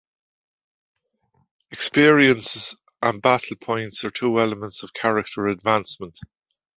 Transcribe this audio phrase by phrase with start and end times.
[1.69, 6.19] 'Experiences' and 'Battle points' are two elements of character advancement.